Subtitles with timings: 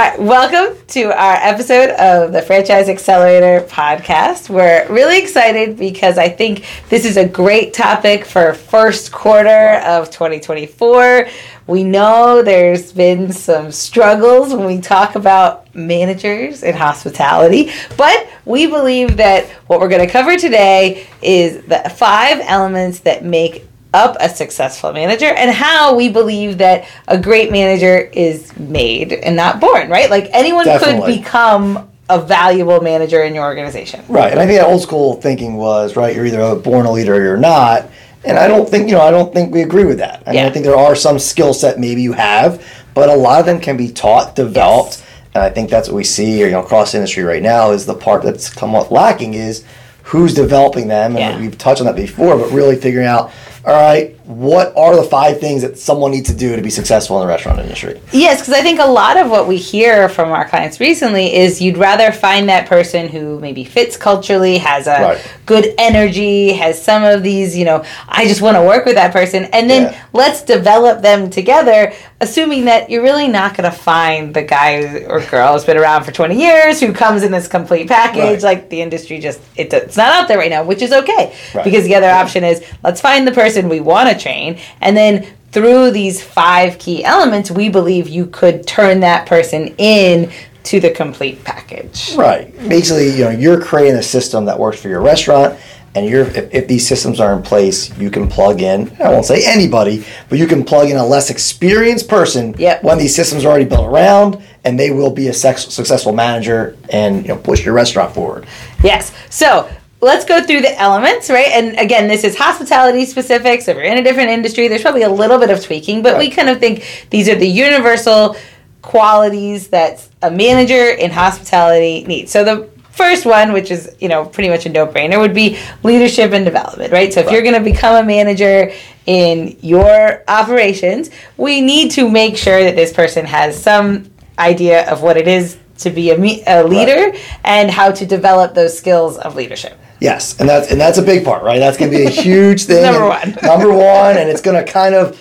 [0.00, 4.48] Right, welcome to our episode of the Franchise Accelerator podcast.
[4.48, 10.10] We're really excited because I think this is a great topic for first quarter of
[10.10, 11.28] 2024.
[11.66, 18.68] We know there's been some struggles when we talk about managers in hospitality, but we
[18.68, 24.16] believe that what we're going to cover today is the five elements that make up
[24.20, 29.60] a successful manager and how we believe that a great manager is made and not
[29.60, 30.08] born, right?
[30.10, 31.14] Like anyone Definitely.
[31.14, 34.02] could become a valuable manager in your organization.
[34.08, 36.14] Right, and I think that old school thinking was right.
[36.14, 37.88] You're either a born a leader or you're not.
[38.24, 39.00] And I don't think you know.
[39.00, 40.22] I don't think we agree with that.
[40.26, 42.62] I mean, I think there are some skill set maybe you have,
[42.94, 45.04] but a lot of them can be taught, developed, Yes.
[45.34, 47.94] and I think that's what we see you know across industry right now is the
[47.94, 49.64] part that's somewhat lacking is
[50.02, 51.40] who's developing them, and Yeah.
[51.40, 53.30] we've touched on that before, but really figuring out.
[53.64, 57.16] All right, what are the five things that someone needs to do to be successful
[57.20, 58.00] in the restaurant industry?
[58.12, 61.60] Yes, because I think a lot of what we hear from our clients recently is
[61.60, 65.18] you'd rather find that person who maybe fits culturally, has a Right.
[65.46, 69.12] good energy, has some of these, you know, I just want to work with that
[69.12, 69.98] person, and then Yeah.
[70.12, 75.20] let's develop them together, assuming that you're really not going to find the guy or
[75.22, 78.20] girl who's been around for 20 years who comes in this complete package.
[78.20, 78.42] Right.
[78.42, 81.34] Like the industry just, it, it's not out there right now, which is okay.
[81.52, 81.64] Right.
[81.64, 85.26] Because the other option is let's find the person we want to train, and then
[85.52, 90.30] through these five key elements, we believe you could turn that person in
[90.62, 92.14] to the complete package.
[92.14, 92.56] Right.
[92.68, 95.58] Basically, you know, you're creating a system that works for your restaurant,
[95.94, 98.94] and you're if, if these systems are in place, you can plug in.
[99.02, 102.84] I won't say anybody, but you can plug in a less experienced person Yep.
[102.84, 106.76] when these systems are already built around, and they will be a sex, successful manager
[106.90, 108.46] and you know push your restaurant forward.
[108.84, 109.12] Yes.
[109.30, 109.68] So
[110.00, 111.48] let's go through the elements, right?
[111.48, 113.62] And again, this is hospitality specific.
[113.62, 116.18] So if you're in a different industry, there's probably a little bit of tweaking, but
[116.18, 118.36] we kind of think these are the universal
[118.82, 122.30] qualities that a manager in hospitality needs.
[122.32, 126.32] So the first one, which is you know pretty much a no-brainer, would be leadership
[126.32, 127.12] and development, right?
[127.12, 128.72] So if you're going to become a manager
[129.06, 135.02] in your operations, we need to make sure that this person has some idea of
[135.02, 139.18] what it is to be a, me- a leader and how to develop those skills
[139.18, 139.78] of leadership.
[140.00, 141.58] Yes, and that's and that's a big part, right?
[141.58, 142.82] That's going to be a huge thing.
[142.82, 143.36] Number one.
[143.42, 145.20] number one, and it's going to kind of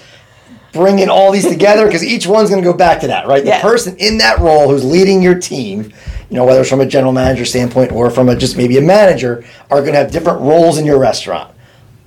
[0.71, 3.43] bring in all these together because each one's going to go back to that, right?
[3.43, 5.91] The person in that role who's leading your team,
[6.29, 8.81] you know, whether it's from a general manager standpoint or from a just maybe a
[8.81, 11.53] manager, are going to have different roles in your restaurant.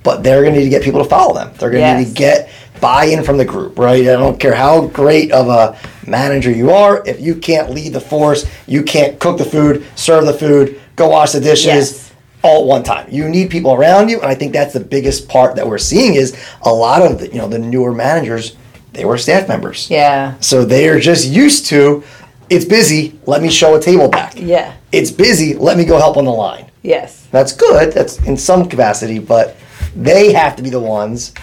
[0.01, 1.53] But they're going to need to get people to follow them.
[1.57, 2.49] They're going to need to get
[2.81, 4.01] buy-in from the group, right?
[4.01, 8.01] I don't care how great of a manager you are, if you can't lead the
[8.01, 12.12] force, you can't cook the food, serve the food, go wash the dishes Yes.
[12.43, 13.07] All at one time.
[13.09, 16.15] You need people around you, and I think that's the biggest part that we're seeing
[16.15, 18.55] is a lot of the, you know the newer managers
[18.91, 20.35] they were staff members, Yeah.
[20.39, 22.03] so they are just used to
[22.49, 23.17] it's busy.
[23.25, 24.33] Let me show a table back.
[24.37, 24.75] Yeah.
[24.91, 25.55] It's busy.
[25.55, 26.69] Let me go help on the line.
[26.83, 27.25] Yes.
[27.31, 27.93] That's good.
[27.93, 29.55] That's in some capacity, but
[29.95, 31.33] they have to be the ones,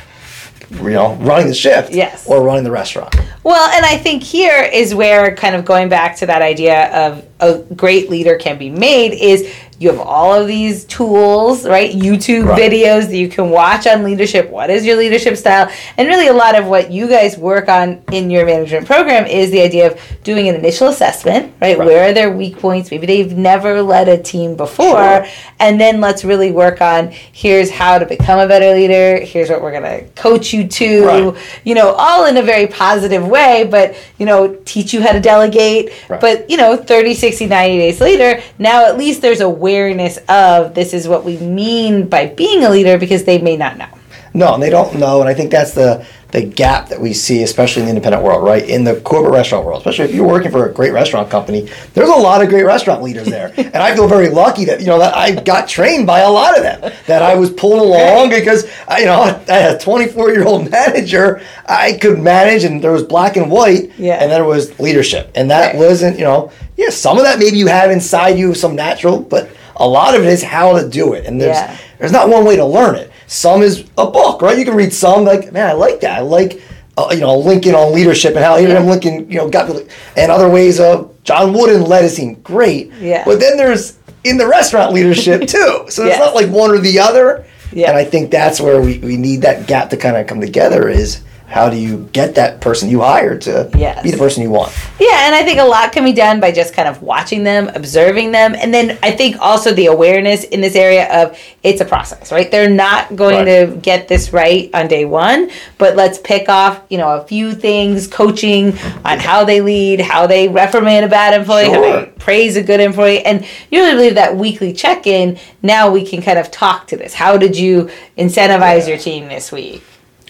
[0.70, 1.92] you know, running the shift.
[1.92, 2.28] Yes.
[2.28, 3.16] Or running the restaurant.
[3.42, 7.26] Well, and I think here is where kind of going back to that idea of
[7.40, 11.90] a great leader can be made is you have all of these tools, right?
[11.92, 12.70] YouTube Right.
[12.70, 14.50] videos that you can watch on leadership.
[14.50, 15.70] What is your leadership style?
[15.96, 19.50] And really, a lot of what you guys work on in your management program is
[19.50, 21.78] the idea of doing an initial assessment, right?
[21.78, 21.86] Right.
[21.86, 22.90] Where are their weak points?
[22.90, 25.24] Maybe they've never led a team before.
[25.24, 25.26] Sure.
[25.58, 29.24] And then let's really work on here's how to become a better leader.
[29.24, 31.36] Here's what we're going to coach you to Right.
[31.64, 35.20] you know, all in a very positive way, but, you know, teach you how to
[35.20, 35.90] delegate.
[36.20, 39.40] But, you know, 30, 60, 90 days later, now at least there's
[39.74, 43.76] awareness of this is what we mean by being a leader because they may not
[43.78, 43.86] know.
[44.32, 47.42] No, and they don't know, and I think that's the the gap that we see,
[47.42, 48.62] especially in the independent world, right?
[48.68, 52.08] In the corporate restaurant world, especially if you're working for a great restaurant company, there's
[52.08, 55.00] a lot of great restaurant leaders there, and I feel very lucky that you know
[55.00, 58.70] that I got trained by a lot of them, that I was pulled along because
[58.86, 62.92] I, you know I had a 24 year old manager, I could manage, and there
[62.92, 64.22] was black and white, Yeah.
[64.22, 65.76] and there was leadership, and that Right.
[65.84, 69.50] wasn't you know yeah some of that maybe you have inside you some natural, but
[69.80, 71.76] a lot of it is how to do it, and there's Yeah.
[71.98, 73.10] there's not one way to learn it.
[73.26, 74.56] Some is a book, right?
[74.58, 76.18] You can read some, like, man, I like that.
[76.18, 76.60] I like,
[76.98, 78.90] uh, you know, Lincoln on leadership and how Abraham Yeah.
[78.90, 79.86] Lincoln, you know, got, the-
[80.16, 82.36] and other ways of John Wooden led his team.
[82.42, 82.90] Great.
[83.00, 83.22] Yeah.
[83.24, 83.94] But then there's
[84.24, 85.84] in the restaurant leadership too.
[85.88, 86.18] So it's Yes.
[86.18, 87.44] not like one or the other.
[87.72, 87.88] Yeah.
[87.90, 90.88] And I think that's where we, we need that gap to kind of come together
[90.88, 94.04] is how do you get that person you hired to Yes.
[94.04, 94.72] be the person you want?
[95.00, 97.68] Yeah, and I think a lot can be done by just kind of watching them,
[97.74, 101.84] observing them, and then I think also the awareness in this area of it's a
[101.84, 102.48] process, right?
[102.48, 103.66] They're not going Right.
[103.70, 107.52] to get this right on day one, but let's pick off, you know, a few
[107.52, 112.56] things, coaching on how they lead, how they reprimand a bad employee, how they praise
[112.56, 115.36] a good employee, and you really believe that weekly check-in.
[115.62, 117.12] Now we can kind of talk to this.
[117.14, 119.82] How did you incentivize your team this week?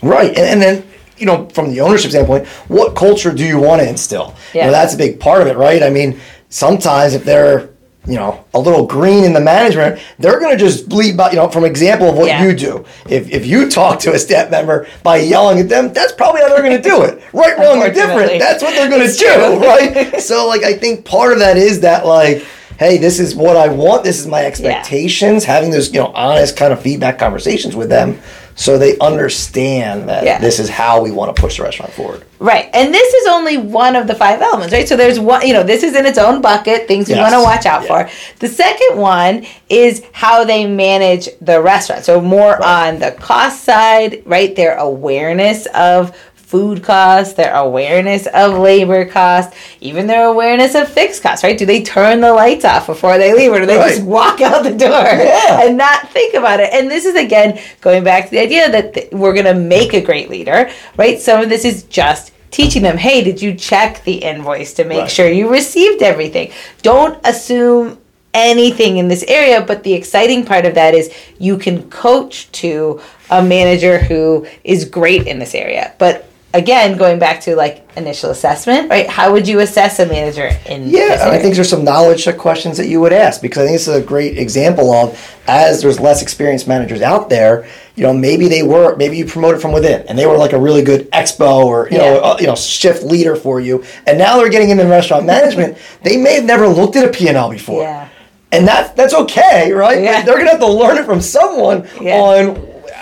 [0.03, 0.85] Right, and, and then
[1.21, 4.35] you know, from the ownership standpoint, what culture do you want to instill?
[4.55, 4.67] You Yeah.
[4.67, 5.83] know, that's a big part of it, right?
[5.83, 6.19] I mean,
[6.49, 7.69] sometimes if they're
[8.07, 11.31] you know a little green in the management, they're going to just bleed by.
[11.31, 12.43] You know, from example of what Yeah.
[12.45, 12.85] you do.
[13.09, 16.49] If if you talk to a staff member by yelling at them, that's probably how
[16.49, 17.21] they're going to do it.
[17.35, 18.39] Right, wrong, or different.
[18.39, 20.19] That's what they're going to do, right?
[20.21, 22.43] So, like, I think part of that is that like.
[22.79, 24.05] Hey, this is what I want.
[24.05, 25.45] This is my expectations.
[25.45, 28.19] Having those, you know, honest kind of feedback conversations with them,
[28.55, 30.39] so they understand that Yeah.
[30.39, 32.25] this is how we want to push the restaurant forward.
[32.39, 32.69] Right.
[32.73, 34.89] And this is only one of the five elements, right?
[34.89, 37.23] So there's one, you know, this is in its own bucket, things we Yes.
[37.31, 38.05] want to watch out Yeah.
[38.05, 38.11] for.
[38.39, 42.05] The second one is how they manage the restaurant.
[42.05, 42.89] So more Right.
[42.89, 44.55] on the cost side, right?
[44.57, 46.13] Their awareness of
[46.51, 51.57] food costs, their awareness of labor costs, even their awareness of fixed costs, right?
[51.57, 53.91] Do they turn the lights off before they leave or do they Right.
[53.95, 55.63] just walk out the door Yeah.
[55.63, 56.71] and not think about it?
[56.73, 59.95] And this is again going back to the idea that th- we're going to make
[59.95, 61.21] a great leader, right?
[61.21, 64.99] Some of this is just teaching them, hey, did you check the invoice to make
[65.03, 65.11] Right.
[65.11, 66.51] sure you received everything?
[66.83, 67.99] Don't assume
[68.35, 73.01] anything in this area, but the exciting part of that is you can coach to
[73.31, 75.93] a manager who is great in this area.
[75.99, 79.09] But again, going back to like initial assessment, right?
[79.09, 82.89] How would you assess a manager in Yeah, I think there's some knowledge questions that
[82.89, 86.23] you would ask because I think this is a great example of as there's less
[86.23, 87.67] experienced managers out there,
[87.97, 90.59] you know, maybe they were maybe you promoted from within and they were like a
[90.61, 92.21] really good expo or you know Yeah.
[92.21, 95.77] uh, you know shift leader for you, and now they're getting into restaurant management.
[96.03, 97.83] They may have never looked at a P and L before.
[97.83, 98.09] Yeah.
[98.53, 100.03] And that's that's okay, right?
[100.03, 100.23] Yeah.
[100.23, 102.17] They're gonna have to learn it from someone Yeah.
[102.19, 102.55] on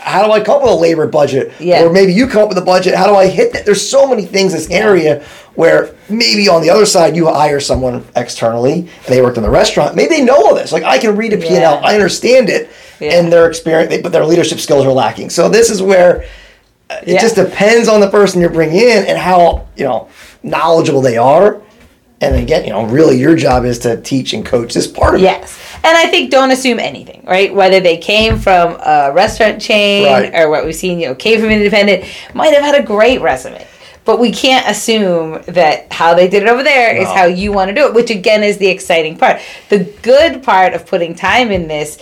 [0.08, 1.52] how do I come up with a labor budget?
[1.60, 1.84] Yeah.
[1.84, 2.94] Or maybe you come up with a budget.
[2.94, 3.64] How do I hit that?
[3.64, 5.24] There's so many things in this area
[5.54, 9.94] where maybe on the other side you hire someone externally they worked in the restaurant.
[9.96, 10.72] Maybe they know all this.
[10.72, 11.72] Like I can read a P&L, Yeah.
[11.82, 12.70] I understand it,
[13.00, 15.30] and their experience, but their leadership skills are lacking.
[15.30, 16.24] So this is where
[16.90, 20.08] uh, it just depends on the person you're bringing in and how you know
[20.42, 21.60] knowledgeable they are.
[22.20, 25.20] And again, you know, really your job is to teach and coach this part of
[25.20, 25.24] it.
[25.24, 25.56] Yes.
[25.84, 27.54] And I think don't assume anything, right?
[27.54, 30.34] Whether they came from a restaurant chain Right.
[30.34, 32.04] or what we've seen, you know, came from independent,
[32.34, 33.64] might have had a great resume.
[34.04, 37.14] But we can't assume that how they did it over there is No.
[37.14, 39.38] how you want to do it, which again is the exciting part.
[39.68, 41.98] The good part of putting time in this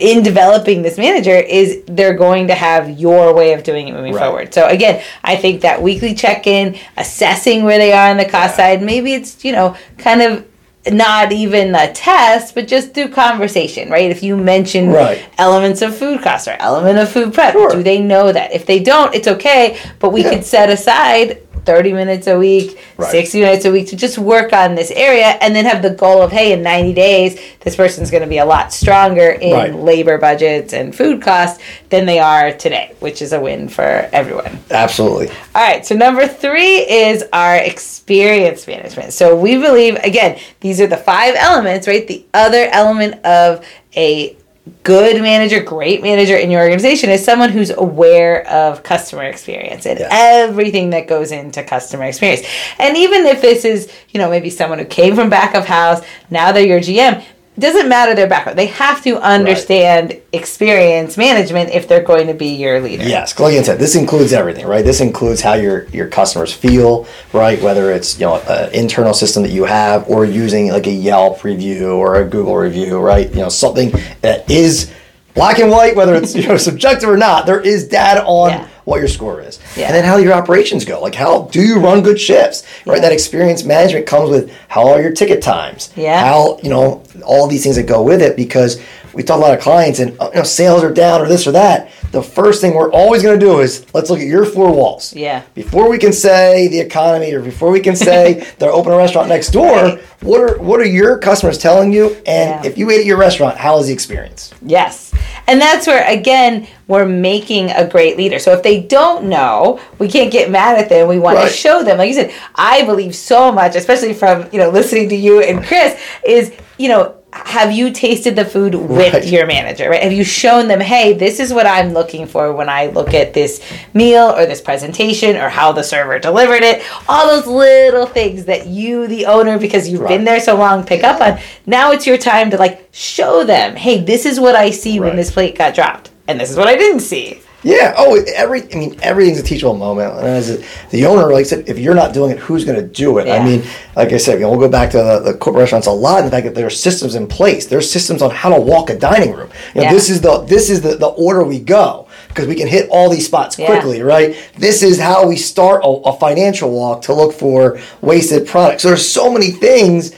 [0.00, 4.14] in developing this manager is they're going to have your way of doing it moving
[4.14, 4.24] Right.
[4.24, 4.54] forward.
[4.54, 8.64] So again, I think that weekly check-in, assessing where they are on the cost Yeah.
[8.78, 10.44] side, maybe it's, you know, kind of
[10.90, 14.10] not even a test, but just through conversation, right?
[14.10, 15.18] If you mention Right.
[15.38, 17.70] elements of food cost or element of food prep, Sure.
[17.70, 18.52] do they know that?
[18.52, 20.30] If they don't, it's okay, but we Yeah.
[20.30, 23.10] could set aside 30 minutes a week, Right.
[23.10, 26.22] 60 minutes a week to just work on this area and then have the goal
[26.22, 29.74] of, hey, in 90 days, this person's going to be a lot stronger in Right.
[29.74, 34.58] labor budgets and food costs than they are today, which is a win for everyone.
[34.70, 35.28] Absolutely.
[35.54, 39.12] All right, so number three is our experience management.
[39.12, 42.06] So we believe, again, these are the five elements, right?
[42.06, 43.64] The other element of
[43.96, 44.36] a
[44.84, 49.98] good manager, great manager in your organization is someone who's aware of customer experience and
[49.98, 50.08] Yes.
[50.12, 52.42] everything that goes into customer experience.
[52.78, 56.00] And even if this is, you know, maybe someone who came from back of house,
[56.30, 57.22] now they're your GM,
[57.58, 58.58] doesn't matter their background.
[58.58, 63.04] They have to understand experience management if they're going to be your leader.
[63.04, 64.84] Yes, like I said, this includes everything, right?
[64.84, 67.60] This includes how your your customers feel, right?
[67.60, 71.44] Whether it's you know an internal system that you have, or using like a Yelp
[71.44, 73.28] review or a Google review, right?
[73.28, 73.92] You know something
[74.22, 74.90] that is
[75.34, 77.44] black and white, whether it's you know subjective or not.
[77.44, 78.68] There is data on Yeah.
[78.84, 79.86] What your score is, Yeah.
[79.86, 81.00] and then how your operations go.
[81.00, 82.96] Like how do you run good shifts, right?
[82.96, 83.02] Yeah.
[83.02, 86.20] That experience management comes with how are your ticket times, Yeah.
[86.20, 88.80] how you know all these things that go with it because
[89.14, 91.46] we talk to a lot of clients and you know sales are down or this
[91.46, 94.44] or that the first thing we're always going to do is let's look at your
[94.44, 95.42] four walls Yeah.
[95.54, 99.28] before we can say the economy or before we can say they're open a restaurant
[99.28, 99.98] next door Right.
[100.22, 102.66] what are what are your customers telling you and Yeah.
[102.66, 105.12] if you ate at your restaurant how is the experience Yes.
[105.48, 108.38] And that's where, again, we're making a great leader.
[108.38, 111.08] So if they don't know, we can't get mad at them.
[111.08, 111.48] We want Right.
[111.50, 111.98] to show them.
[111.98, 115.64] Like you said, I believe so much, especially from, you know, listening to you and
[115.64, 119.26] Chris, is, you know, have you tasted the food with Right.
[119.26, 120.02] your manager right?
[120.02, 123.32] Have you shown them hey this is what i'm looking for when i look at
[123.32, 123.62] this
[123.94, 126.82] meal or this presentation or how the server delivered it?
[127.08, 131.04] All those little things that you the owner because you've been there so long pick
[131.04, 131.40] up on.
[131.66, 135.16] Now it's your time to like show them hey this is what i see when
[135.16, 136.10] this plate got dropped.
[136.28, 137.94] And this is what i didn't see Yeah.
[137.96, 138.62] Oh, every.
[138.72, 140.14] I mean, everything's a teachable moment.
[140.16, 142.80] And as a, the owner, like I said, if you're not doing it, who's going
[142.80, 143.26] to do it?
[143.28, 143.36] Yeah.
[143.36, 143.62] I mean,
[143.94, 146.18] like I said, you know, we'll go back to the, the corporate restaurants a lot.
[146.20, 147.66] In the fact that there are systems in place.
[147.66, 149.50] there are systems on how to walk a dining room.
[149.74, 149.92] You know, Yeah.
[149.92, 153.08] this is the this is the, the order we go because we can hit all
[153.10, 153.66] these spots Yeah.
[153.66, 154.34] quickly, right?
[154.56, 158.82] This is how we start a, a financial walk to look for wasted products.
[158.82, 160.14] There's so many things.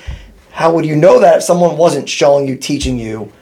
[0.51, 3.33] How would you know that if someone wasn't showing you, teaching you?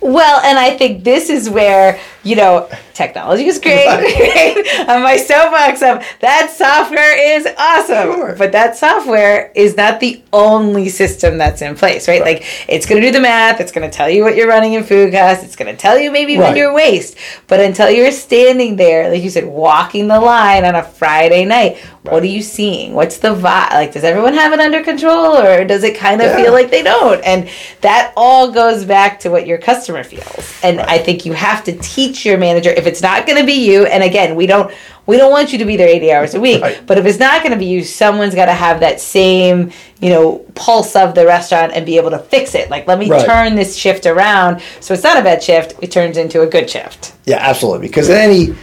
[0.00, 3.86] Well, and I think this is where, you know, technology is great.
[3.86, 4.86] Right?
[4.88, 8.12] On my soapbox of that software is awesome.
[8.14, 8.34] Sure.
[8.36, 12.20] But that software is not the only system that's in place, right?
[12.22, 12.40] Right.
[12.40, 15.12] Like it's gonna do the math, it's gonna tell you what you're running in food
[15.12, 16.56] costs, it's gonna tell you maybe when Right.
[16.56, 17.16] you're waste.
[17.46, 21.78] But until you're standing there, like you said, walking the line on a Friday night,
[22.02, 22.92] what are you seeing?
[22.94, 23.72] What's the vibe?
[23.72, 26.36] Like, does everyone have it under control or does it kind of Yeah.
[26.44, 27.20] feel like they don't?
[27.22, 27.48] And
[27.80, 30.52] that all goes back to what your customer feels.
[30.62, 30.80] And.
[30.92, 33.86] I think you have to teach your manager if it's not going to be you.
[33.86, 34.72] And again, we don't
[35.06, 36.62] we don't want you to be there 80 hours a week.
[36.62, 36.80] Right.
[36.86, 40.10] But if it's not going to be you, someone's got to have that same, you
[40.10, 42.70] know, pulse of the restaurant and be able to fix it.
[42.70, 43.26] Like, let me Right.
[43.26, 46.70] turn this shift around so it's not a bad shift, it turns into a good
[46.70, 47.14] shift.
[47.24, 47.88] Yeah, absolutely.
[47.88, 48.54] Because any, you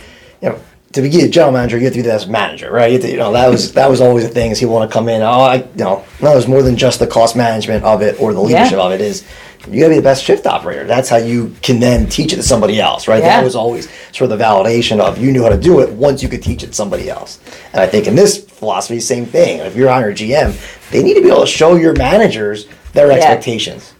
[0.43, 0.59] know,
[0.93, 2.91] to be a general manager, you have to be as manager, right?
[2.93, 4.49] You, to, you know, that was that was always the thing.
[4.51, 5.21] Is he want to come in?
[5.21, 8.33] Oh, I, you know, no, there's more than just the cost management of it or
[8.33, 8.83] the leadership Yeah.
[8.85, 9.01] of it.
[9.01, 9.23] Is
[9.71, 10.85] you got to be the best shift operator.
[10.85, 13.21] That's how you can then teach it to somebody else, right?
[13.21, 13.37] Yeah.
[13.37, 16.23] That was always sort of the validation of you knew how to do it once
[16.23, 17.39] you could teach it to somebody else.
[17.73, 19.59] And I think in this philosophy, same thing.
[19.59, 23.11] If you're on your GM, they need to be able to show your managers their
[23.11, 23.93] expectations.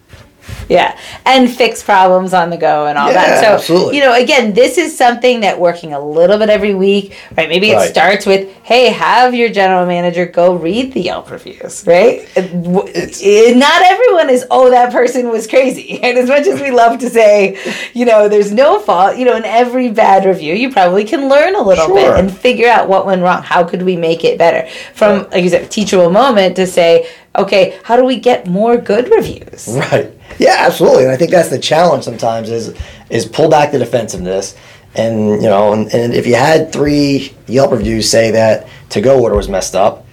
[0.69, 3.39] Yeah, and fix problems on the go and all that.
[3.43, 3.95] So, absolutely.
[3.97, 7.49] you know, again, this is something that working a little bit every week, right?
[7.49, 7.89] Maybe it Right.
[7.89, 12.21] starts with, hey, have your general manager go read the Yelp reviews, right?
[12.35, 15.99] It's- it- not everyone is, oh, that person was crazy.
[16.03, 17.57] And as much as we love to say,
[17.93, 21.55] you know, there's no fault, you know, in every bad review, you probably can learn
[21.55, 23.41] a little bit and figure out what went wrong.
[23.41, 24.67] How could we make it better?
[24.93, 27.07] From, like you said, a teachable moment to say,
[27.38, 29.67] okay, how do we get more good reviews?
[29.69, 30.11] Right.
[30.39, 31.03] Yeah, absolutely.
[31.03, 32.74] And I think that's the challenge sometimes is
[33.10, 34.55] is pull back the defensiveness.
[34.96, 39.22] And you know, and, and if you had three Yelp reviews say that to go
[39.22, 40.05] order was messed up,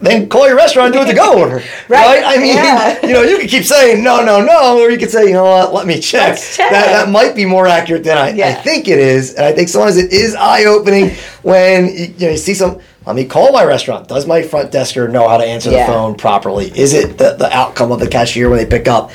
[0.00, 1.62] then call your restaurant and do a to go order.
[1.88, 2.22] Right.
[2.24, 3.04] I mean, Yeah.
[3.06, 5.44] you know, you could keep saying no, no, no, or you could say, you know
[5.44, 6.38] what, let me check.
[6.38, 6.70] Check.
[6.70, 9.34] That that might be more accurate than I, I think it is.
[9.34, 11.10] And I think sometimes it is eye opening
[11.42, 12.78] when you, you know you see some.
[13.04, 14.06] Let me call my restaurant.
[14.06, 15.86] Does my front desker know how to answer Yeah.
[15.86, 16.66] the phone properly?
[16.78, 19.10] Is it the, the outcome of the cashier when they pick up?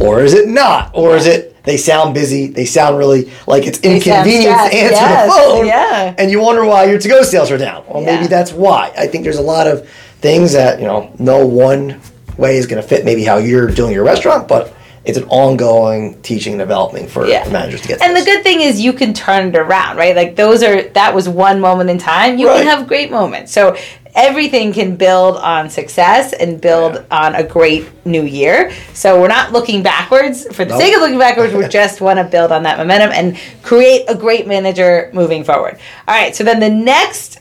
[0.00, 0.90] Or is it not?
[0.94, 5.26] Or is it they sound busy, they sound really like it's inconvenient to answer Yes,
[5.36, 5.66] the phone.
[5.66, 6.14] yeah.
[6.16, 7.84] And you wonder why your to go sales are down.
[7.86, 8.16] Well, Yeah.
[8.16, 8.90] maybe that's why.
[8.96, 9.86] I think there's a lot of
[10.22, 12.00] things that, you know, no one
[12.38, 14.72] way is going to fit maybe how you're doing your restaurant, but
[15.04, 17.46] it's an ongoing teaching and development for Yeah.
[17.50, 20.16] managers to get And the good thing is you can turn it around, right?
[20.16, 22.38] Like those are that was one moment in time.
[22.38, 22.58] You Right.
[22.58, 23.52] can have great moments.
[23.52, 23.76] So
[24.14, 27.02] everything can build on success and build Yeah.
[27.10, 28.72] on a great new year.
[28.94, 30.80] So we're not looking backwards for the Nope.
[30.80, 31.52] sake of looking backwards.
[31.54, 35.78] We just want to build on that momentum and create a great manager moving forward.
[36.08, 36.34] All right.
[36.34, 37.38] So then the next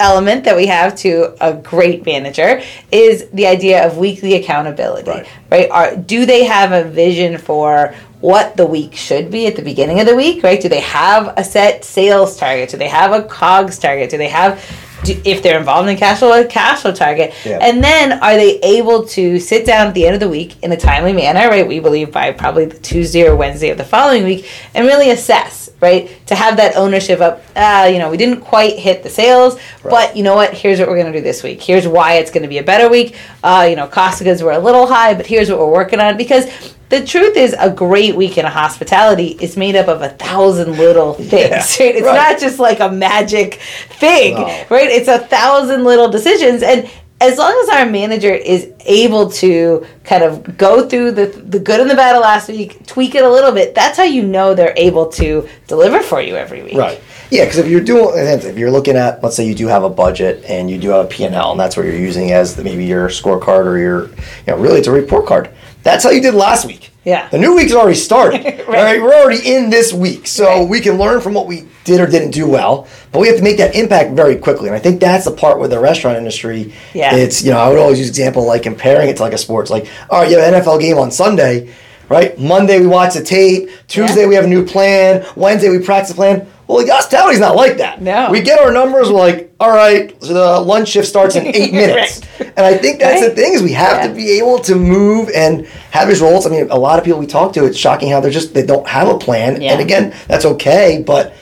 [0.00, 5.26] element that we have to a great manager is the idea of weekly accountability Right.
[5.50, 9.62] right are do they have a vision for what the week should be at the
[9.62, 13.12] beginning of the week right do they have a set sales target do they have
[13.12, 14.60] a cogs target do they have
[15.04, 17.34] do, if they're involved in cash flow a cash flow target.
[17.44, 17.58] Yeah.
[17.60, 20.72] and then are they able to sit down at the end of the week in
[20.72, 21.66] a timely manner right?
[21.66, 25.70] We believe by probably the tuesday or wednesday of the following week and really assess
[25.80, 26.10] right?
[26.26, 30.16] To have that ownership of ah you know we didn't quite hit the sales but
[30.16, 30.54] you know what?
[30.54, 31.60] Here's what we're going to do this week.
[31.60, 33.16] Here's why it's going to be a better week.
[33.42, 36.00] Uh, you know cost of goods were a little high but here's what we're working
[36.00, 40.10] on because the truth is a great week in hospitality is made up of a
[40.10, 41.56] thousand little things Yeah,
[41.86, 41.96] right?
[41.96, 42.14] it's right.
[42.32, 43.54] not just like a magic
[43.98, 44.42] thing No.
[44.68, 46.88] right it's a thousand little decisions and
[47.22, 51.78] as long as our manager is able to kind of go through the the good
[51.80, 54.54] and the bad of last week, tweak it a little bit, that's how you know
[54.54, 56.74] they're able to deliver for you every week.
[56.74, 57.00] Right.
[57.30, 59.88] Yeah, because if you're doing, if you're looking at, let's say you do have a
[59.88, 62.84] budget and you do have a P&L, and that's what you're using as the, maybe
[62.84, 64.16] your scorecard or your, you
[64.48, 65.48] know, really it's a report card.
[65.82, 66.90] That's how you did last week.
[67.04, 67.28] Yeah.
[67.30, 68.60] The new week's already started.
[68.66, 70.68] All right, we're already in this week, so Right.
[70.68, 73.42] we can learn from what we did or didn't do well, but we have to
[73.42, 74.68] make that impact very quickly.
[74.68, 76.72] And I think that's the part with the restaurant industry.
[76.94, 77.16] Yeah.
[77.16, 79.68] It's you know I would always use example like comparing it to like a sports
[79.70, 81.72] like all right, you have an NFL game on Sunday.
[82.08, 82.38] right?
[82.38, 83.68] Monday we watch the tape.
[83.88, 84.26] Tuesday Yeah.
[84.28, 85.26] we have a new plan.
[85.34, 86.46] Wednesday we practice the plan.
[86.72, 88.00] Well, hospitality's not like that.
[88.00, 88.30] No.
[88.30, 89.08] We get our numbers.
[89.10, 92.98] We're like, all right, so the lunch shift starts in eight minutes, and I think
[93.00, 94.08] that's the thing is we have Yeah.
[94.08, 96.46] to be able to move and have these roles.
[96.46, 98.64] I mean, a lot of people we talk to, it's shocking how they're just they
[98.66, 99.60] don't have a plan.
[99.60, 99.72] Yeah.
[99.72, 101.34] And again, that's okay, but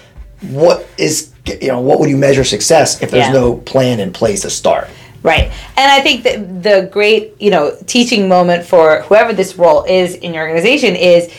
[0.50, 3.32] what is you know what would you measure success if there's Yeah.
[3.32, 4.88] no plan in place to start?
[5.22, 5.52] Right.
[5.76, 10.14] And I think that the great, you know, teaching moment for whoever this role is
[10.14, 11.30] in your organization is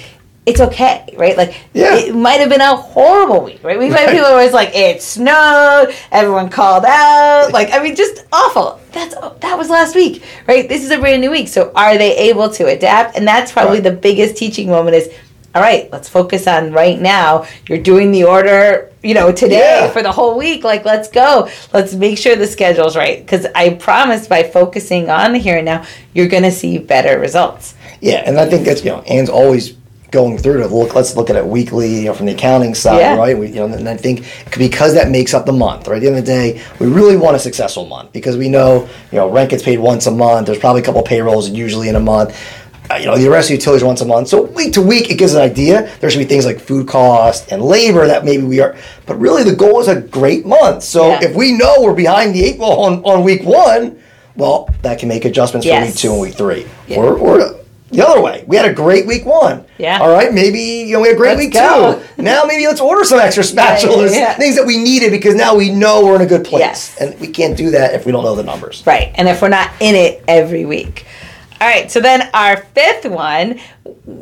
[0.46, 1.38] it's okay, right?
[1.38, 1.96] Like Yeah.
[1.96, 3.78] it might have been a horrible week, right?
[3.78, 4.14] We've had Right.
[4.16, 8.80] people who was like, it snowed, everyone called out, like I mean just awful.
[8.92, 10.68] That's that was last week, right?
[10.68, 11.48] This is a brand new week.
[11.48, 13.16] So are they able to adapt?
[13.18, 13.84] And that's probably Right.
[13.84, 15.10] the biggest teaching moment is
[15.54, 17.46] all right, let's focus on right now.
[17.68, 19.90] You're doing the order, you know, today Yeah.
[19.90, 20.64] for the whole week.
[20.64, 21.50] Like, let's go.
[21.74, 23.18] Let's make sure the schedule's right.
[23.20, 25.84] Because I promise by focusing on the here and now,
[26.14, 27.74] you're going to see better results.
[28.00, 29.74] Yeah, and I think that's you know, Anne's always
[30.12, 30.94] going through to look.
[30.94, 33.16] Let's look at it weekly, you know, from the accounting side, Yeah.
[33.16, 33.38] right?
[33.38, 34.26] We, you know, and I think
[34.58, 35.96] because that makes up the month, right?
[35.98, 38.88] At the end of the day, we really want a successful month because we know,
[39.12, 40.48] you know, rent gets paid once a month.
[40.48, 42.38] There's probably a couple payrolls usually in a month.
[42.90, 44.28] Uh, you know, the rest of utilities once a month.
[44.28, 45.90] So week to week, it gives an idea.
[46.02, 48.76] There should be things like food cost and labor that maybe we are,
[49.06, 50.84] but really the goal is a great month.
[50.84, 51.24] So Yeah.
[51.24, 53.98] if we know we're behind the eight ball on, on week one,
[54.36, 56.66] well, that can make adjustments for week two and week three.
[56.88, 56.98] Yeah.
[56.98, 57.56] Or, or
[57.92, 58.44] the other way.
[58.48, 59.66] We had a great week one.
[59.78, 60.00] Yeah.
[60.00, 60.34] All right.
[60.34, 62.02] Maybe you know we had a great Let's week go.
[62.16, 62.22] two.
[62.24, 64.34] Now maybe let's order some extra Yeah, yeah, spatulas, yeah.
[64.36, 66.62] things that we needed because now we know we're in a good place.
[66.62, 66.98] Yes.
[67.02, 68.84] And we can't do that if we don't know the numbers.
[68.86, 69.12] Right.
[69.16, 71.06] And if we're not in it every week.
[71.60, 71.92] All right.
[71.92, 73.60] So then our fifth one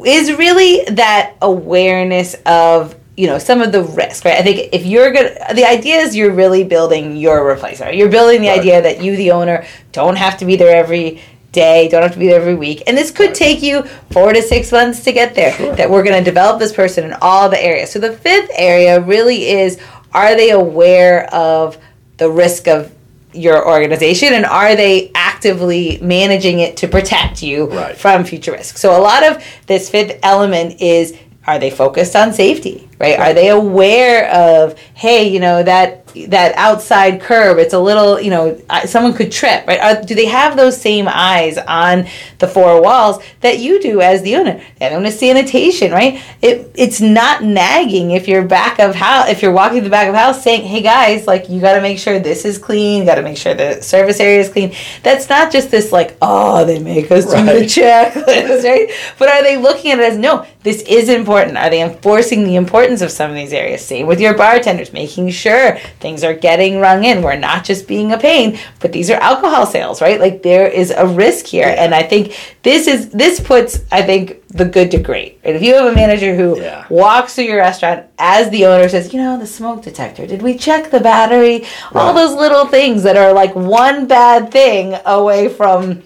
[0.05, 4.85] is really that awareness of you know some of the risk right i think if
[4.85, 8.59] you're good the idea is you're really building your replacement you're building the Right.
[8.59, 11.87] idea that you the owner don't have to be there every day.
[11.89, 12.83] Don't have to be there every week.
[12.87, 15.75] And this could take you four to six months to get there Sure.
[15.75, 17.91] that we're going to develop this person in all the areas.
[17.91, 19.79] So the fifth area really is
[20.13, 21.77] are they aware of
[22.17, 22.91] the risk of
[23.33, 24.33] your organization?
[24.33, 27.95] And are they actively managing it to protect you Right.
[27.97, 28.77] from future risk?
[28.77, 31.15] So a lot of this fifth element is
[31.47, 33.17] are they focused on safety right?
[33.17, 38.30] Are they aware of hey you know that that outside curb it's a little you
[38.30, 39.80] know someone could trip right?
[39.80, 42.08] Are, do they have those same eyes on
[42.39, 44.62] the four walls that you do as the owner?
[44.82, 46.22] And on sanitation right?
[46.41, 50.15] It, it's not nagging if you're back of house if you're walking the back of
[50.15, 53.22] house saying hey guys like you got to make sure this is clean got to
[53.22, 54.74] make sure the service area is clean.
[55.04, 57.67] That's not just this like oh they make us do the Right.
[57.67, 58.89] checklist right?
[59.17, 61.58] But are they looking at it as no this is important.
[61.58, 63.86] Are they enforcing the importance of some of these areas?
[63.86, 67.21] Same with your bartenders making sure things are getting rung in.
[67.21, 70.19] We're not just being a pain but these are alcohol sales right?
[70.19, 71.67] Like there is a risk here.
[71.67, 71.83] Yeah.
[71.83, 75.39] and i think this is this puts i think the good to great.
[75.45, 76.85] Right if you have a manager who Yeah.
[76.89, 80.57] walks through your restaurant as the owner says you know the smoke detector did we
[80.57, 81.65] check the battery?
[81.93, 86.01] All those little things that are like one bad thing away from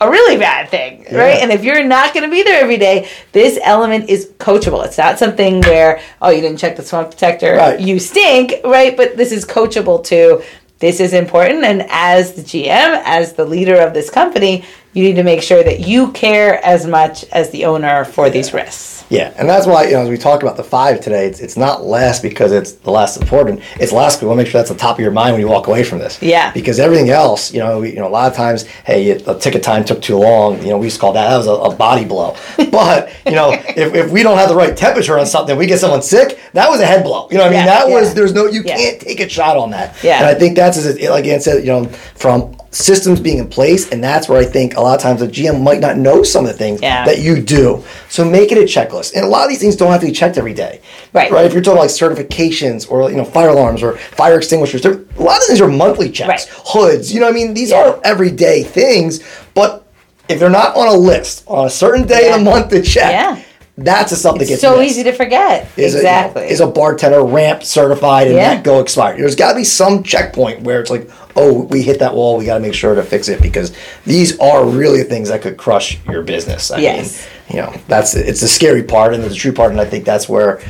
[0.00, 1.38] a really bad thing, right?
[1.42, 4.84] And if you're not going to be there every day, this element is coachable.
[4.84, 7.80] It's not something where, oh, you didn't check the smoke detector, Right.
[7.80, 8.96] you stink, right?
[8.96, 10.42] But this is coachable too.
[10.78, 11.64] This is important.
[11.64, 15.62] And as the GM, as the leader of this company, you need to make sure
[15.62, 19.04] that you care as much as the owner for these risks.
[19.10, 21.56] Yeah, and that's why you know as we talk about the five today, it's, it's
[21.56, 23.62] not last because it's the last important.
[23.80, 25.40] It's last because we want to make sure that's the top of your mind when
[25.40, 26.20] you walk away from this.
[26.20, 26.52] Yeah.
[26.52, 29.62] Because everything else, you know, we, you know, a lot of times, hey, the ticket
[29.62, 30.60] time took too long.
[30.62, 32.36] You know, we used to call that that was a, a body blow.
[32.70, 35.78] But you know, if, if we don't have the right temperature on something, we get
[35.80, 36.38] someone sick.
[36.52, 37.28] That was a head blow.
[37.30, 38.14] You know, what I mean, Yeah, that was yeah.
[38.14, 38.76] there's no you Yeah.
[38.76, 39.96] can't take a shot on that.
[40.04, 40.18] Yeah.
[40.18, 43.48] And I think that's as it- like Anne said, you know, from systems being in
[43.48, 46.22] place, and that's where I think a lot of times the GM might not know
[46.22, 47.04] some of the things Yeah.
[47.06, 47.82] that you do.
[48.10, 49.14] So make it a checklist.
[49.14, 50.80] And a lot of these things don't have to be checked every day.
[51.14, 51.30] Right.
[51.30, 51.46] Right.
[51.46, 55.22] If you're talking like certifications or you know fire alarms or fire extinguishers, there- a
[55.22, 56.28] lot of these are monthly checks.
[56.28, 56.58] Right.
[56.66, 57.12] Hoods.
[57.12, 57.82] You know, what I mean, these Yeah.
[57.88, 59.20] are everyday things,
[59.54, 59.84] but
[60.28, 62.34] if they're not on a list on a certain day Yeah.
[62.36, 63.36] of the month to check, Yeah.
[63.80, 64.90] That's a something that gets so missed.
[64.92, 65.68] easy to forget.
[65.76, 66.50] Is a- exactly.
[66.50, 68.54] is a bartender ramp certified and Yeah.
[68.54, 69.18] that go expired?
[69.20, 72.36] There's got to be some checkpoint where it's like, oh, we hit that wall.
[72.36, 73.72] We got to make sure to fix it because
[74.04, 76.70] these are really things that could crush your business.
[76.72, 77.26] I Yes.
[77.48, 80.04] mean, you know, that's it's the scary part and the true part, and I think
[80.04, 80.60] that's where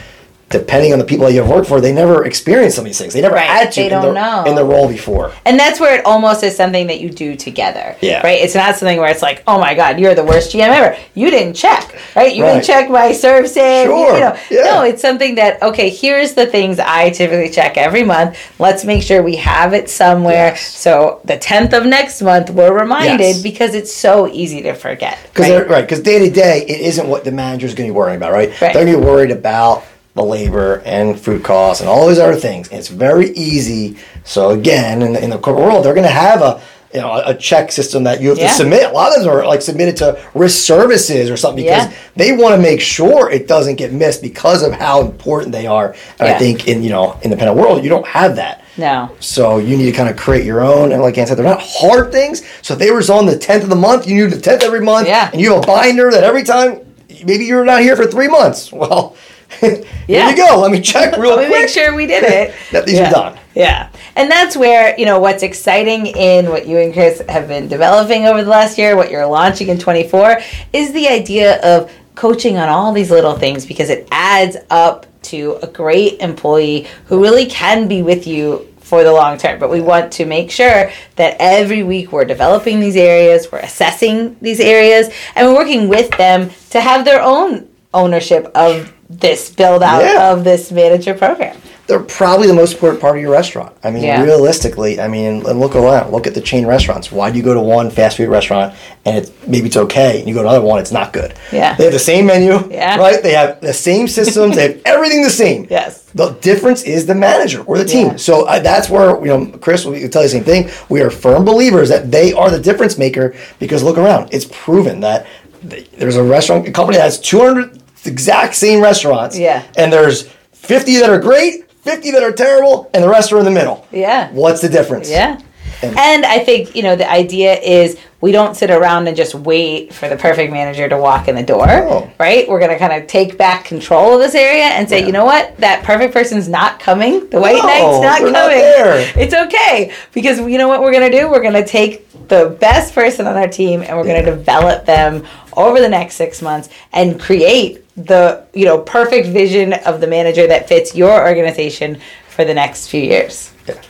[0.50, 2.98] depending on the people that you have worked for, they never experienced some of these
[2.98, 3.12] things.
[3.12, 4.44] They never Right, had to they in, don't the, know.
[4.46, 5.32] in the role before.
[5.44, 7.96] And that's where it almost is something that you do together.
[8.00, 8.22] Yeah.
[8.22, 8.40] Right?
[8.40, 10.96] It's not something where it's like, oh my God, you're the worst GM ever.
[11.14, 12.34] You didn't check, right?
[12.34, 12.54] You Right.
[12.54, 13.84] didn't check my ServSafe.
[13.84, 14.14] Sure.
[14.14, 14.36] You know.
[14.50, 14.62] Yeah.
[14.62, 18.38] No, it's something that, okay, here's the things I typically check every month.
[18.58, 20.48] Let's make sure we have it somewhere.
[20.48, 20.62] Yes.
[20.76, 23.42] So the 10th of next month, we're reminded Yes.
[23.42, 25.18] because it's so easy to forget.
[25.24, 25.68] Because right?
[25.68, 28.32] right, because day to day, it isn't what the manager's going to be worrying about,
[28.32, 28.48] right?
[28.62, 28.72] Right.
[28.72, 29.84] They're going to be worried about
[30.18, 32.68] the labor and food costs and all those other things.
[32.68, 33.96] And it's very easy.
[34.24, 36.60] So again, in the, in the corporate world, they're going to have a
[36.92, 38.48] you know a check system that you have Yeah.
[38.48, 38.84] to submit.
[38.90, 41.92] A lot of them are like submitted to risk services or something because Yeah.
[42.16, 45.94] they want to make sure it doesn't get missed because of how important they are.
[46.18, 46.34] And Yeah.
[46.34, 48.62] I think in you know independent world, you don't have that.
[48.78, 49.10] No.
[49.20, 51.60] So you need to kind of create your own, and like Anne said, they're not
[51.62, 52.42] hard things.
[52.62, 54.80] So if they were on the tenth of the month, you knew the tenth every
[54.80, 55.28] month, Yeah.
[55.30, 56.80] and you have a binder that every time,
[57.24, 58.72] maybe you're not here for three months.
[58.82, 59.14] Well,
[59.62, 59.68] Yeah.
[60.06, 60.60] here you go.
[60.60, 62.54] Let me check real Let me quick make sure we did it.
[62.72, 63.08] that these yeah.
[63.08, 63.38] are done.
[63.54, 63.90] Yeah.
[64.16, 68.26] And that's where, you know, what's exciting in what you and Chris have been developing
[68.26, 70.40] over the last year, what you're launching in 24,
[70.72, 75.58] is the idea of coaching on all these little things because it adds up to
[75.62, 79.58] a great employee who really can be with you for the long term.
[79.58, 84.36] But we want to make sure that every week we're developing these areas, we're assessing
[84.40, 89.82] these areas, and we're working with them to have their own ownership of this build
[89.82, 90.32] out Yeah.
[90.32, 91.56] of this manager program.
[91.86, 93.72] They're probably the most important part of your restaurant.
[93.82, 94.22] I mean, Yeah.
[94.22, 96.12] realistically, I mean, and look around.
[96.12, 97.10] Look at the chain restaurants.
[97.10, 98.74] Why do you go to one fast food restaurant
[99.06, 101.32] and it's maybe it's okay, and you go to another one, it's not good.
[101.50, 101.74] Yeah.
[101.76, 102.98] They have the same menu, Yeah.
[102.98, 103.22] right?
[103.22, 104.56] They have the same systems.
[104.56, 105.66] they have everything the same.
[105.70, 106.02] Yes.
[106.14, 108.08] The difference is the manager or the team.
[108.08, 108.16] Yeah.
[108.16, 110.68] So uh, that's where you know, Chris will tell you the same thing.
[110.90, 114.28] We are firm believers that they are the difference maker because look around.
[114.30, 115.24] It's proven that
[115.62, 119.38] there's a restaurant a company that has 200 exact same restaurants.
[119.38, 119.62] Yeah.
[119.76, 123.44] And there's 50 that are great, 50 that are terrible, and the rest are in
[123.44, 123.86] the middle.
[123.90, 124.30] Yeah.
[124.32, 125.10] What's the difference?
[125.10, 125.38] Yeah.
[125.82, 129.32] And- And I think, you know, the idea is we don't sit around and just
[129.32, 132.10] wait for the perfect manager to walk in the door, No.
[132.18, 132.48] right?
[132.48, 135.06] We're going to kind of take back control of this area and say, Yeah.
[135.06, 135.56] you know what?
[135.58, 137.28] That perfect person's not coming.
[137.30, 138.32] The white No, knight's not coming.
[138.32, 139.16] not.
[139.16, 141.30] It's okay because you know what we're going to do?
[141.30, 144.84] We're going to take the best person on our team and we're going to develop
[144.84, 150.06] them over the next 6 months and create the, you know, perfect vision of the
[150.06, 153.52] manager that fits your organization for the next few years.
[153.66, 153.80] Yeah.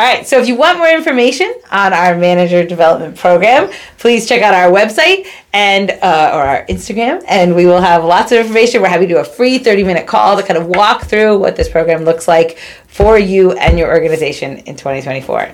[0.00, 4.40] All right, so if you want more information on our manager development program, please check
[4.40, 8.80] out our website and uh, or our Instagram, and we will have lots of information.
[8.80, 11.54] We're happy to do a free 30 minute call to kind of walk through what
[11.54, 15.50] this program looks like for you and your organization in 2024.